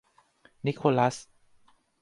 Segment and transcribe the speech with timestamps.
[0.65, 1.15] นิโคลัส